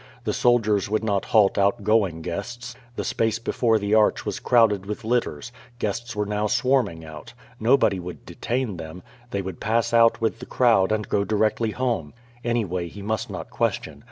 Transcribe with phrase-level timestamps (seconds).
[0.23, 2.73] The soldiers would not halt outgoing guests.
[2.95, 5.51] The space before the arch was crowded with litters.
[5.77, 7.35] Guests were now swarming out.
[7.59, 9.03] Nobody would detain them.
[9.29, 12.15] They would pass out with the crowd and go directly home.
[12.43, 13.99] Anyway, he must not question.